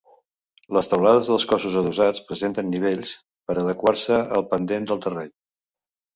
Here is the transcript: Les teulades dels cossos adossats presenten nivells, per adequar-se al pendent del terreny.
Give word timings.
Les 0.77 0.87
teulades 0.93 1.29
dels 1.31 1.45
cossos 1.51 1.75
adossats 1.81 2.23
presenten 2.31 2.73
nivells, 2.77 3.13
per 3.51 3.59
adequar-se 3.65 4.19
al 4.41 4.49
pendent 4.57 4.91
del 4.91 5.05
terreny. 5.07 5.33